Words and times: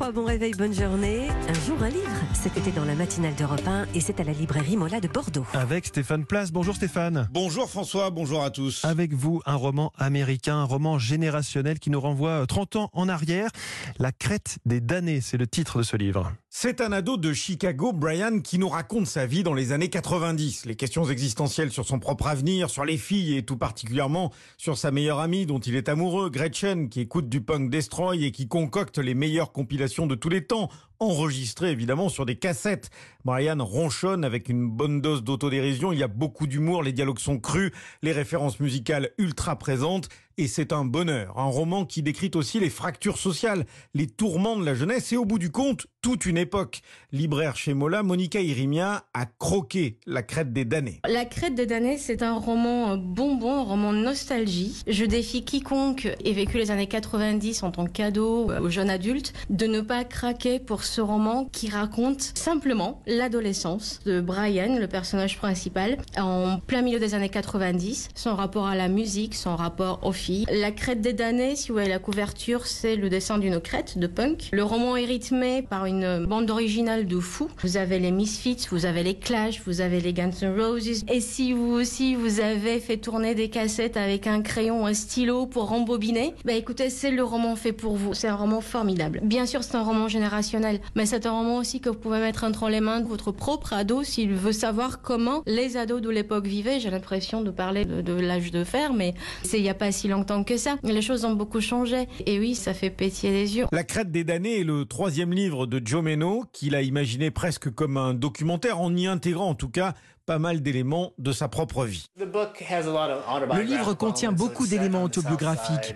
Oh, 0.00 0.12
bon 0.12 0.24
réveil, 0.24 0.52
bonne 0.52 0.72
journée. 0.72 1.28
Un 1.48 1.66
jour, 1.66 1.82
un 1.82 1.88
livre. 1.88 2.08
Cet 2.32 2.56
été 2.56 2.70
dans 2.70 2.84
la 2.84 2.94
matinale 2.94 3.34
d'Europe 3.34 3.66
1 3.66 3.86
et 3.96 4.00
c'est 4.00 4.20
à 4.20 4.24
la 4.24 4.32
librairie 4.32 4.76
Mola 4.76 5.00
de 5.00 5.08
Bordeaux. 5.08 5.44
Avec 5.54 5.86
Stéphane 5.86 6.24
Place. 6.24 6.52
Bonjour 6.52 6.76
Stéphane. 6.76 7.28
Bonjour 7.32 7.68
François, 7.68 8.10
bonjour 8.10 8.44
à 8.44 8.50
tous. 8.50 8.84
Avec 8.84 9.12
vous, 9.12 9.42
un 9.44 9.56
roman 9.56 9.92
américain, 9.98 10.54
un 10.54 10.64
roman 10.64 11.00
générationnel 11.00 11.80
qui 11.80 11.90
nous 11.90 12.00
renvoie 12.00 12.46
30 12.46 12.76
ans 12.76 12.90
en 12.92 13.08
arrière. 13.08 13.50
La 13.98 14.12
crête 14.12 14.58
des 14.66 14.80
damnés, 14.80 15.20
c'est 15.20 15.36
le 15.36 15.48
titre 15.48 15.78
de 15.78 15.82
ce 15.82 15.96
livre. 15.96 16.32
C'est 16.48 16.80
un 16.80 16.92
ado 16.92 17.16
de 17.16 17.32
Chicago, 17.32 17.92
Brian, 17.92 18.40
qui 18.40 18.58
nous 18.58 18.68
raconte 18.68 19.06
sa 19.06 19.26
vie 19.26 19.42
dans 19.42 19.52
les 19.52 19.72
années 19.72 19.90
90. 19.90 20.64
Les 20.66 20.76
questions 20.76 21.04
existentielles 21.04 21.72
sur 21.72 21.86
son 21.86 21.98
propre 21.98 22.28
avenir, 22.28 22.70
sur 22.70 22.84
les 22.84 22.96
filles 22.96 23.36
et 23.36 23.42
tout 23.44 23.56
particulièrement 23.56 24.32
sur 24.56 24.78
sa 24.78 24.90
meilleure 24.90 25.18
amie 25.18 25.44
dont 25.44 25.58
il 25.58 25.74
est 25.74 25.88
amoureux, 25.88 26.30
Gretchen, 26.30 26.88
qui 26.88 27.00
écoute 27.00 27.28
du 27.28 27.40
punk 27.40 27.68
destroy 27.68 28.24
et 28.24 28.30
qui 28.30 28.48
concocte 28.48 28.98
les 28.98 29.14
meilleures 29.14 29.52
compilations 29.52 29.87
de 30.06 30.14
tous 30.14 30.28
les 30.28 30.44
temps, 30.44 30.70
enregistrées 31.00 31.70
évidemment 31.70 32.08
sur 32.08 32.26
des 32.26 32.36
cassettes. 32.36 32.90
Brian 33.24 33.58
ronchonne 33.64 34.24
avec 34.24 34.48
une 34.48 34.68
bonne 34.68 35.00
dose 35.00 35.22
d'autodérision, 35.22 35.92
il 35.92 35.98
y 35.98 36.02
a 36.02 36.08
beaucoup 36.08 36.46
d'humour, 36.46 36.82
les 36.82 36.92
dialogues 36.92 37.18
sont 37.18 37.38
crus, 37.38 37.72
les 38.02 38.12
références 38.12 38.60
musicales 38.60 39.10
ultra 39.18 39.56
présentes 39.58 40.08
et 40.38 40.46
c'est 40.46 40.72
un 40.72 40.84
bonheur. 40.84 41.36
Un 41.36 41.46
roman 41.46 41.84
qui 41.84 42.00
décrit 42.00 42.30
aussi 42.34 42.60
les 42.60 42.70
fractures 42.70 43.18
sociales, 43.18 43.66
les 43.92 44.06
tourments 44.06 44.56
de 44.56 44.64
la 44.64 44.74
jeunesse 44.74 45.12
et 45.12 45.16
au 45.16 45.24
bout 45.24 45.40
du 45.40 45.50
compte, 45.50 45.88
toute 46.00 46.26
une 46.26 46.38
époque. 46.38 46.80
Libraire 47.10 47.56
chez 47.56 47.74
Mola, 47.74 48.04
Monica 48.04 48.40
Irimia 48.40 49.04
a 49.14 49.26
croqué 49.26 49.98
La 50.06 50.22
crête 50.22 50.52
des 50.52 50.64
damnés. 50.64 51.00
La 51.08 51.24
crête 51.24 51.56
des 51.56 51.66
damnés, 51.66 51.98
c'est 51.98 52.22
un 52.22 52.34
roman 52.34 52.96
bonbon, 52.96 53.52
un 53.52 53.62
roman 53.64 53.92
nostalgie. 53.92 54.84
Je 54.86 55.04
défie 55.04 55.44
quiconque 55.44 56.06
ait 56.24 56.32
vécu 56.32 56.56
les 56.56 56.70
années 56.70 56.86
90 56.86 57.64
en 57.64 57.72
tant 57.72 57.86
cadeau 57.86 58.52
aux 58.52 58.70
jeunes 58.70 58.90
adultes 58.90 59.32
de 59.50 59.66
ne 59.66 59.80
pas 59.80 60.04
craquer 60.04 60.60
pour 60.60 60.84
ce 60.88 61.00
roman 61.00 61.44
qui 61.52 61.68
raconte 61.68 62.32
simplement 62.34 63.02
l'adolescence 63.06 64.00
de 64.06 64.20
Brian, 64.20 64.76
le 64.78 64.86
personnage 64.86 65.36
principal, 65.38 65.98
en 66.16 66.58
plein 66.66 66.82
milieu 66.82 66.98
des 66.98 67.14
années 67.14 67.28
90, 67.28 68.08
son 68.14 68.34
rapport 68.34 68.66
à 68.66 68.74
la 68.74 68.88
musique, 68.88 69.34
son 69.34 69.54
rapport 69.54 70.00
aux 70.02 70.12
filles. 70.12 70.46
La 70.50 70.70
crête 70.72 71.00
des 71.00 71.12
damnés, 71.12 71.56
si 71.56 71.68
vous 71.68 71.74
voyez 71.74 71.88
la 71.88 71.98
couverture, 71.98 72.66
c'est 72.66 72.96
le 72.96 73.08
dessin 73.08 73.38
d'une 73.38 73.60
crête 73.60 73.98
de 73.98 74.06
punk. 74.06 74.48
Le 74.52 74.64
roman 74.64 74.96
est 74.96 75.04
rythmé 75.04 75.62
par 75.62 75.86
une 75.86 76.24
bande 76.26 76.50
originale 76.50 77.06
de 77.06 77.20
fou. 77.20 77.48
Vous 77.62 77.76
avez 77.76 77.98
les 77.98 78.10
Misfits, 78.10 78.66
vous 78.70 78.86
avez 78.86 79.02
les 79.02 79.14
Clash, 79.14 79.62
vous 79.66 79.80
avez 79.80 80.00
les 80.00 80.12
Guns 80.12 80.30
N' 80.42 80.58
Roses. 80.58 81.04
Et 81.08 81.20
si 81.20 81.52
vous 81.52 81.72
aussi 81.72 82.14
vous 82.14 82.40
avez 82.40 82.80
fait 82.80 82.96
tourner 82.96 83.34
des 83.34 83.50
cassettes 83.50 83.96
avec 83.96 84.26
un 84.26 84.40
crayon, 84.40 84.86
un 84.86 84.94
stylo 84.94 85.46
pour 85.46 85.68
rembobiner, 85.68 86.34
bah 86.44 86.54
écoutez, 86.54 86.90
c'est 86.90 87.10
le 87.10 87.22
roman 87.22 87.56
fait 87.56 87.72
pour 87.72 87.96
vous. 87.96 88.14
C'est 88.14 88.28
un 88.28 88.36
roman 88.36 88.60
formidable. 88.60 89.20
Bien 89.22 89.46
sûr, 89.46 89.62
c'est 89.62 89.76
un 89.76 89.82
roman 89.82 90.08
générationnel, 90.08 90.77
mais 90.94 91.06
c'est 91.06 91.26
un 91.26 91.32
roman 91.32 91.58
aussi 91.58 91.80
que 91.80 91.88
vous 91.88 91.98
pouvez 91.98 92.18
mettre 92.18 92.44
entre 92.44 92.68
les 92.68 92.80
mains 92.80 93.00
de 93.00 93.08
votre 93.08 93.32
propre 93.32 93.72
ado 93.72 94.02
s'il 94.02 94.32
veut 94.32 94.52
savoir 94.52 95.02
comment 95.02 95.42
les 95.46 95.76
ados 95.76 96.00
de 96.00 96.10
l'époque 96.10 96.46
vivaient. 96.46 96.80
J'ai 96.80 96.90
l'impression 96.90 97.42
de 97.42 97.50
parler 97.50 97.84
de, 97.84 98.00
de 98.00 98.12
l'âge 98.12 98.50
de 98.50 98.64
fer, 98.64 98.92
mais 98.92 99.14
c'est 99.42 99.58
il 99.58 99.62
n'y 99.62 99.70
a 99.70 99.74
pas 99.74 99.92
si 99.92 100.08
longtemps 100.08 100.44
que 100.44 100.56
ça. 100.56 100.76
Les 100.82 101.02
choses 101.02 101.24
ont 101.24 101.34
beaucoup 101.34 101.60
changé. 101.60 102.08
Et 102.26 102.38
oui, 102.38 102.54
ça 102.54 102.74
fait 102.74 102.90
pétiller 102.90 103.32
les 103.32 103.56
yeux. 103.56 103.66
La 103.72 103.84
crête 103.84 104.10
des 104.10 104.24
damnés 104.24 104.60
est 104.60 104.64
le 104.64 104.84
troisième 104.84 105.32
livre 105.32 105.66
de 105.66 105.80
Joe 105.84 106.02
Meno, 106.02 106.44
qu'il 106.52 106.74
a 106.74 106.82
imaginé 106.82 107.30
presque 107.30 107.70
comme 107.70 107.96
un 107.96 108.14
documentaire, 108.14 108.80
en 108.80 108.94
y 108.94 109.06
intégrant 109.06 109.48
en 109.48 109.54
tout 109.54 109.68
cas 109.68 109.94
pas 110.28 110.38
mal 110.38 110.60
d'éléments 110.60 111.14
de 111.16 111.32
sa 111.32 111.48
propre 111.48 111.86
vie. 111.86 112.10
Le 112.18 113.62
livre 113.62 113.94
contient 113.94 114.30
beaucoup 114.30 114.66
d'éléments 114.66 115.02
autobiographiques. 115.02 115.94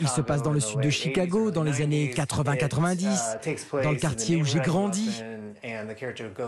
Il 0.00 0.08
se 0.08 0.20
passe 0.20 0.42
dans 0.42 0.50
le 0.50 0.58
sud 0.58 0.80
de 0.80 0.90
Chicago, 0.90 1.52
dans 1.52 1.62
les 1.62 1.80
années 1.80 2.12
80-90, 2.12 3.80
dans 3.84 3.92
le 3.92 3.96
quartier 3.96 4.34
où 4.36 4.44
j'ai 4.44 4.58
grandi. 4.58 5.22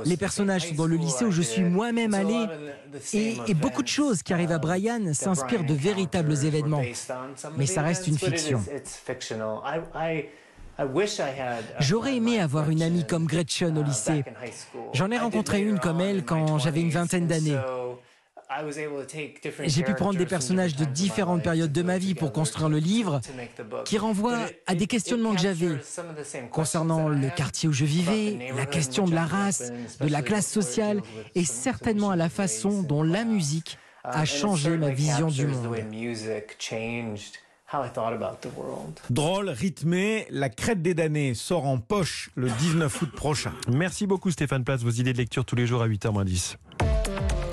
Les 0.05 0.17
personnages 0.17 0.67
sont 0.67 0.75
dans 0.75 0.87
le 0.87 0.97
lycée 0.97 1.25
où 1.25 1.31
je 1.31 1.43
suis 1.43 1.63
moi-même 1.63 2.13
allé. 2.13 2.47
Et, 3.13 3.37
et, 3.47 3.55
beaucoup 3.55 3.85
de 3.85 3.89
choses 3.89 4.25
qui 4.25 4.33
arrivent 4.33 4.51
à 4.51 4.59
Brian 4.59 5.15
s'inspirent 5.15 5.65
de 5.65 5.75
véritables 5.75 6.45
événements. 6.45 6.83
Mais 7.57 7.67
ça 7.67 7.83
reste 7.83 8.09
une 8.09 8.19
fiction. 8.19 8.61
J'aurais 11.81 12.17
aimé 12.17 12.41
avoir 12.41 12.71
une 12.71 12.83
amie 12.83 13.07
comme 13.07 13.27
Gretchen 13.27 13.77
au 13.79 13.83
lycée. 13.83 14.25
J'en 14.93 15.11
ai 15.11 15.19
rencontré 15.19 15.63
une 15.63 15.79
comme 15.79 16.01
elle 16.01 16.25
quand 16.25 16.59
j'avais 16.59 16.81
une 16.81 16.91
vingtaine 16.91 17.27
d'années. 17.27 17.59
J'ai 19.65 19.83
pu 19.83 19.95
prendre 19.95 20.19
des 20.19 20.27
personnages 20.27 20.77
de 20.77 20.85
différentes 20.85 21.43
périodes 21.43 21.73
de 21.73 21.83
ma 21.83 21.99
vie 21.99 22.15
pour 22.15 22.33
construire 22.33 22.69
le 22.69 22.79
livre 22.79 23.21
qui 23.85 23.99
renvoie 23.99 24.39
à 24.67 24.75
des 24.75 24.87
questionnements 24.87 25.35
que 25.35 25.41
j'avais 25.41 25.79
concernant 26.51 27.09
le 27.09 27.29
quartier 27.31 27.69
où 27.69 27.73
je 27.73 27.85
vivais, 27.85 28.53
la 28.57 28.67
question 28.67 29.07
de 29.07 29.15
la 29.15 29.25
race, 29.25 29.73
de 30.01 30.09
la 30.09 30.23
classe 30.23 30.47
sociale 30.47 31.03
et 31.35 31.45
certainement 31.45 32.11
à 32.11 32.17
la 32.17 32.29
façon 32.29 32.83
dont 32.83 33.03
la 33.03 33.25
musique 33.25 33.79
a 34.05 34.25
changé 34.25 34.77
ma 34.77 34.91
vision 34.91 35.29
du 35.29 35.47
monde. 35.47 35.77
Drôle, 39.11 39.51
rythmé, 39.51 40.27
La 40.31 40.49
crête 40.49 40.83
des 40.83 40.95
damnés 40.95 41.35
sort 41.35 41.67
en 41.67 41.79
poche 41.79 42.31
le 42.37 42.49
19 42.49 43.03
août 43.03 43.11
prochain. 43.11 43.53
Merci 43.69 44.07
beaucoup 44.07 44.31
Stéphane 44.31 44.63
Place, 44.63 44.83
vos 44.83 44.91
idées 44.91 45.13
de 45.13 45.19
lecture 45.19 45.45
tous 45.45 45.57
les 45.57 45.67
jours 45.67 45.83
à 45.83 45.89
8h10. 45.89 46.57